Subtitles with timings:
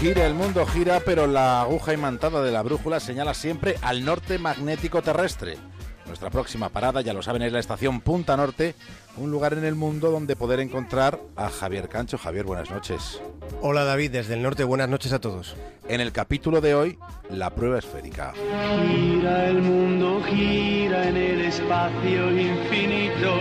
[0.00, 4.38] Gira, el mundo gira, pero la aguja imantada de la brújula señala siempre al norte
[4.38, 5.58] magnético terrestre.
[6.06, 8.74] Nuestra próxima parada, ya lo saben, es la estación Punta Norte,
[9.18, 12.16] un lugar en el mundo donde poder encontrar a Javier Cancho.
[12.16, 13.20] Javier, buenas noches.
[13.60, 15.54] Hola David, desde el norte, buenas noches a todos.
[15.86, 16.98] En el capítulo de hoy,
[17.28, 18.32] la prueba esférica.
[18.32, 23.34] Gira el mundo, gira en el espacio infinito,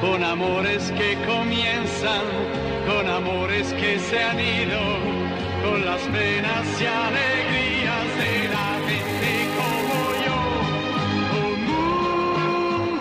[0.00, 2.24] con amores que comienzan,
[2.88, 5.15] con amores que se han ido,
[5.70, 10.14] con las penas y alegrías de la gente como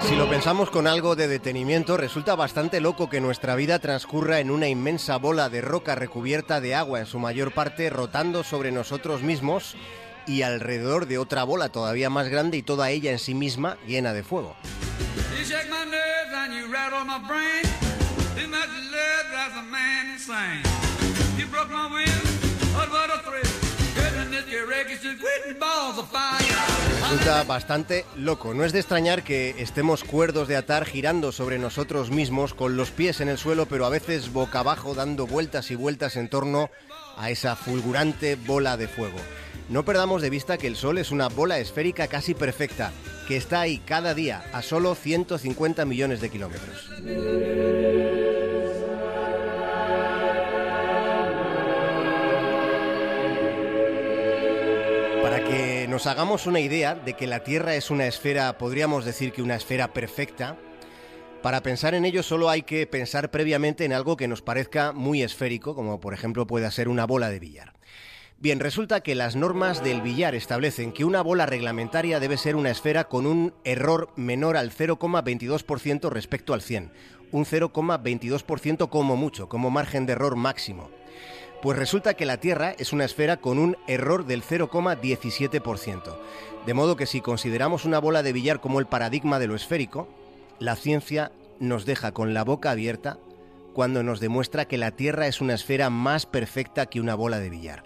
[0.01, 0.07] yo.
[0.07, 4.51] Si lo pensamos con algo de detenimiento, resulta bastante loco que nuestra vida transcurra en
[4.51, 9.21] una inmensa bola de roca recubierta de agua, en su mayor parte rotando sobre nosotros
[9.21, 9.75] mismos
[10.27, 14.13] y alrededor de otra bola todavía más grande y toda ella en sí misma llena
[14.13, 14.55] de fuego.
[21.37, 22.24] You my
[27.01, 28.53] Resulta bastante loco.
[28.53, 32.91] No es de extrañar que estemos cuerdos de atar girando sobre nosotros mismos con los
[32.91, 36.69] pies en el suelo, pero a veces boca abajo dando vueltas y vueltas en torno
[37.17, 39.17] a esa fulgurante bola de fuego.
[39.69, 42.91] No perdamos de vista que el Sol es una bola esférica casi perfecta,
[43.27, 46.91] que está ahí cada día a solo 150 millones de kilómetros.
[55.95, 59.55] Nos hagamos una idea de que la Tierra es una esfera, podríamos decir que una
[59.55, 60.57] esfera perfecta,
[61.41, 65.23] para pensar en ello solo hay que pensar previamente en algo que nos parezca muy
[65.23, 67.75] esférico, como por ejemplo pueda ser una bola de billar.
[68.39, 72.71] Bien, resulta que las normas del billar establecen que una bola reglamentaria debe ser una
[72.71, 76.91] esfera con un error menor al 0,22% respecto al 100,
[77.31, 80.89] un 0,22% como mucho, como margen de error máximo.
[81.65, 86.15] Pues resulta que la Tierra es una esfera con un error del 0,17%.
[86.63, 90.07] De modo que si consideramos una bola de billar como el paradigma de lo esférico,
[90.59, 93.17] la ciencia nos deja con la boca abierta
[93.73, 97.49] cuando nos demuestra que la Tierra es una esfera más perfecta que una bola de
[97.49, 97.83] billar.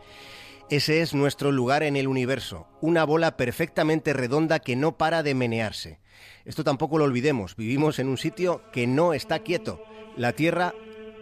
[0.69, 5.35] Ese es nuestro lugar en el universo, una bola perfectamente redonda que no para de
[5.35, 6.01] menearse.
[6.43, 9.81] Esto tampoco lo olvidemos, vivimos en un sitio que no está quieto.
[10.17, 10.73] La Tierra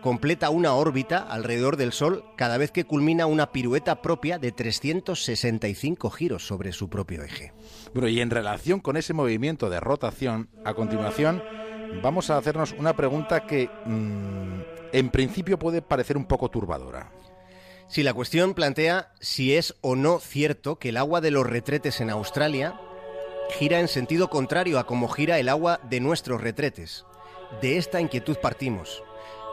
[0.02, 6.10] completa una órbita alrededor del Sol cada vez que culmina una pirueta propia de 365
[6.10, 7.54] giros sobre su propio eje.
[7.94, 11.44] Bueno, y en relación con ese movimiento de rotación, a continuación
[12.02, 14.62] vamos a hacernos una pregunta que mm,
[14.94, 17.12] en principio puede parecer un poco turbadora.
[17.88, 22.02] Si la cuestión plantea si es o no cierto que el agua de los retretes
[22.02, 22.80] en Australia
[23.52, 27.06] gira en sentido contrario a como gira el agua de nuestros retretes.
[27.62, 29.04] De esta inquietud partimos,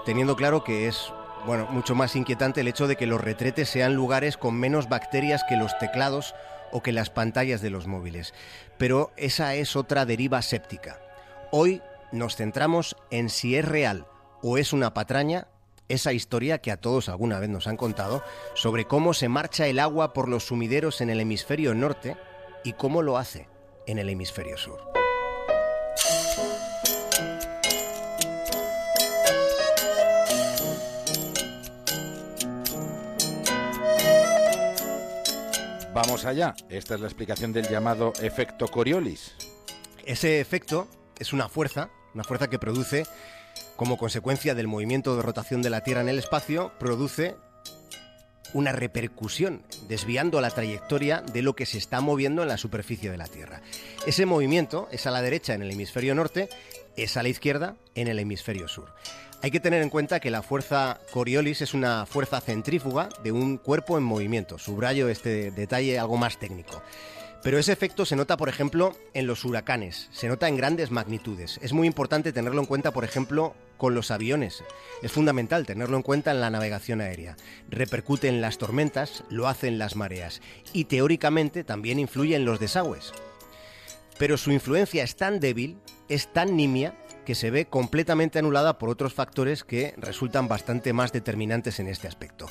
[0.05, 1.13] teniendo claro que es,
[1.47, 5.43] bueno, mucho más inquietante el hecho de que los retretes sean lugares con menos bacterias
[5.49, 6.35] que los teclados
[6.73, 8.35] o que las pantallas de los móviles.
[8.79, 11.01] Pero esa es otra deriva séptica.
[11.51, 11.83] Hoy
[12.13, 14.07] nos centramos en si es real
[14.43, 15.49] o es una patraña
[15.89, 19.79] esa historia que a todos alguna vez nos han contado sobre cómo se marcha el
[19.79, 22.17] agua por los sumideros en el hemisferio norte
[22.65, 23.49] y cómo lo hace
[23.87, 25.04] en el hemisferio sur.
[35.95, 36.57] Vamos allá.
[36.71, 39.37] Esta es la explicación del llamado efecto Coriolis.
[40.05, 40.89] Ese efecto
[41.21, 43.05] es una fuerza, una fuerza que produce
[43.77, 47.37] como consecuencia del movimiento de rotación de la Tierra en el espacio, produce
[48.55, 53.17] una repercusión, desviando la trayectoria de lo que se está moviendo en la superficie de
[53.17, 53.63] la Tierra.
[54.05, 56.49] Ese movimiento es a la derecha en el hemisferio norte,
[56.97, 58.93] es a la izquierda en el hemisferio sur.
[59.45, 63.59] Hay que tener en cuenta que la fuerza Coriolis es una fuerza centrífuga de un
[63.59, 64.57] cuerpo en movimiento.
[64.57, 66.83] Subrayo este detalle algo más técnico.
[67.43, 71.61] Pero ese efecto se nota, por ejemplo, en los huracanes, se nota en grandes magnitudes.
[71.61, 74.65] Es muy importante tenerlo en cuenta, por ejemplo, con los aviones.
[75.03, 77.37] Es fundamental tenerlo en cuenta en la navegación aérea.
[77.69, 80.41] Repercute en las tormentas, lo hace en las mareas
[80.73, 83.13] y teóricamente también influye en los desagües.
[84.19, 85.77] Pero su influencia es tan débil,
[86.09, 91.13] es tan nimia, que se ve completamente anulada por otros factores que resultan bastante más
[91.13, 92.47] determinantes en este aspecto.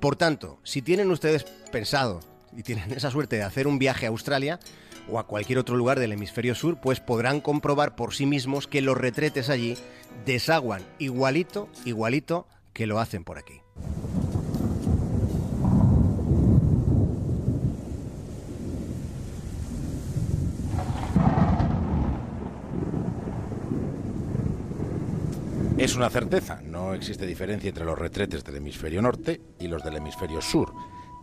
[0.00, 2.20] Por tanto, si tienen ustedes pensado
[2.56, 4.60] y tienen esa suerte de hacer un viaje a Australia
[5.08, 8.82] o a cualquier otro lugar del hemisferio sur, pues podrán comprobar por sí mismos que
[8.82, 9.76] los retretes allí
[10.24, 13.60] desaguan igualito, igualito que lo hacen por aquí.
[25.80, 29.96] Es una certeza, no existe diferencia entre los retretes del hemisferio norte y los del
[29.96, 30.74] hemisferio sur.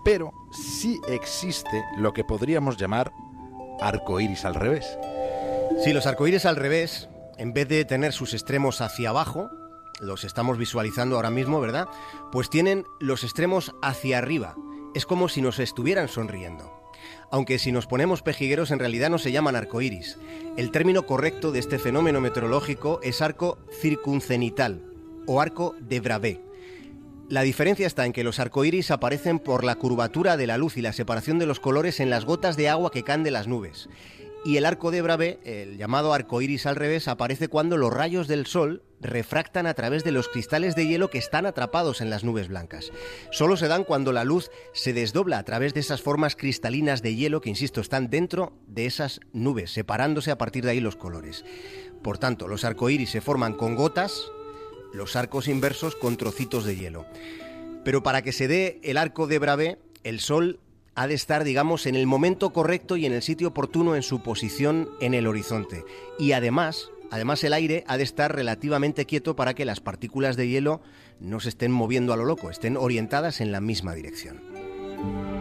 [0.04, 3.12] pero sí existe lo que podríamos llamar
[3.80, 4.98] arcoíris al revés.
[5.84, 7.08] Sí, los arcoíris al revés,
[7.38, 9.48] en vez de tener sus extremos hacia abajo,
[10.00, 11.88] los estamos visualizando ahora mismo, ¿verdad?
[12.32, 14.56] Pues tienen los extremos hacia arriba.
[14.96, 16.72] Es como si nos estuvieran sonriendo.
[17.32, 20.18] Aunque si nos ponemos pejigueros en realidad no se llaman arcoíris.
[20.56, 24.82] El término correcto de este fenómeno meteorológico es arco circuncenital
[25.26, 26.40] o arco de Bravais.
[27.30, 30.82] La diferencia está en que los arcoíris aparecen por la curvatura de la luz y
[30.82, 33.90] la separación de los colores en las gotas de agua que caen de las nubes.
[34.46, 38.28] Y el arco de Brave, el llamado arco iris al revés, aparece cuando los rayos
[38.28, 42.24] del sol refractan a través de los cristales de hielo que están atrapados en las
[42.24, 42.92] nubes blancas.
[43.32, 47.16] Solo se dan cuando la luz se desdobla a través de esas formas cristalinas de
[47.16, 51.44] hielo que, insisto, están dentro de esas nubes, separándose a partir de ahí los colores.
[52.02, 54.32] Por tanto, los arcoíris se forman con gotas,
[54.94, 57.06] los arcos inversos con trocitos de hielo.
[57.84, 60.60] Pero para que se dé el arco de Brave, el sol
[60.98, 64.24] ha de estar, digamos, en el momento correcto y en el sitio oportuno en su
[64.24, 65.86] posición en el horizonte.
[66.18, 70.48] Y además, además el aire ha de estar relativamente quieto para que las partículas de
[70.48, 70.82] hielo
[71.20, 75.37] no se estén moviendo a lo loco, estén orientadas en la misma dirección.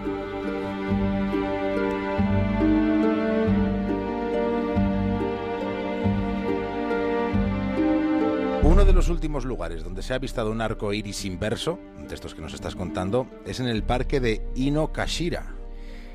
[8.76, 12.34] Uno de los últimos lugares donde se ha avistado un arco iris inverso, de estos
[12.34, 15.54] que nos estás contando, es en el parque de Inokashira.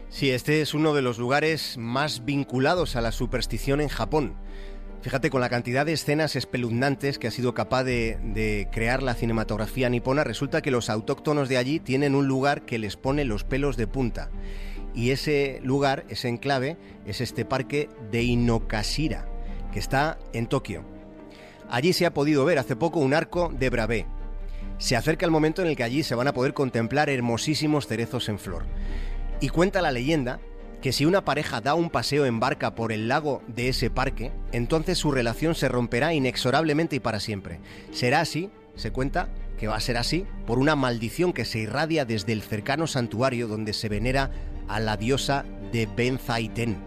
[0.10, 4.36] Sí, este es uno de los lugares más vinculados a la superstición en Japón.
[5.02, 9.16] Fíjate, con la cantidad de escenas espeluznantes que ha sido capaz de, de, crear la
[9.16, 13.44] cinematografía nipona, resulta que los autóctonos de allí tienen un lugar que les pone los
[13.44, 14.30] pelos de punta.
[14.94, 16.78] Y ese lugar, ese enclave,
[17.08, 19.28] es este parque de Inokashira,
[19.74, 20.91] que está en Tokio.
[21.72, 24.06] Allí se ha podido ver hace poco un arco de Bravé.
[24.78, 28.28] Se acerca el momento en el que allí se van a poder contemplar hermosísimos cerezos
[28.28, 28.66] en flor.
[29.40, 30.42] Y cuenta la leyenda
[30.82, 34.34] que si una pareja da un paseo en barca por el lago de ese parque,
[34.52, 37.62] entonces su relación se romperá inexorablemente y para siempre.
[37.92, 42.04] Será así, se cuenta que va a ser así, por una maldición que se irradia
[42.04, 44.32] desde el cercano santuario donde se venera
[44.72, 46.78] a la diosa de Benzaiten,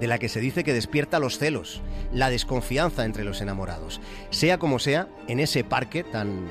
[0.00, 4.00] de la que se dice que despierta los celos, la desconfianza entre los enamorados.
[4.30, 6.48] Sea como sea, en ese parque tan,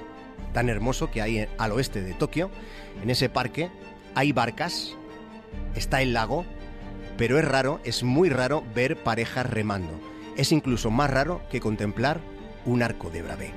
[0.54, 2.52] tan hermoso que hay al oeste de Tokio,
[3.02, 3.70] en ese parque
[4.16, 4.96] hay barcas,
[5.76, 6.46] está el lago,
[7.18, 10.00] pero es raro, es muy raro ver parejas remando.
[10.36, 12.20] Es incluso más raro que contemplar
[12.66, 13.54] un arco de Bravé.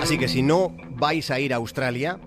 [0.00, 0.74] Así que si no
[1.04, 2.18] vais a ir a Australia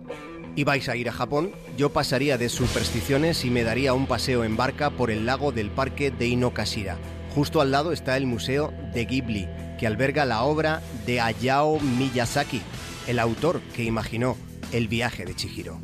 [0.55, 4.43] y vais a ir a Japón, yo pasaría de supersticiones y me daría un paseo
[4.43, 6.95] en barca por el lago del parque de Inokashira.
[7.33, 9.47] Justo al lado está el Museo de Ghibli,
[9.79, 12.61] que alberga la obra de Hayao Miyazaki,
[13.07, 14.37] el autor que imaginó
[14.71, 15.79] el viaje de Chihiro.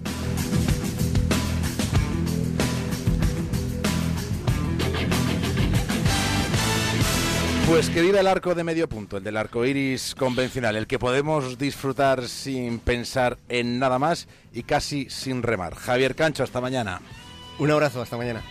[7.73, 10.99] Pues que viva el arco de medio punto, el del arco iris convencional, el que
[10.99, 15.73] podemos disfrutar sin pensar en nada más y casi sin remar.
[15.73, 17.01] Javier Cancho, hasta mañana.
[17.57, 18.43] Un abrazo, hasta mañana.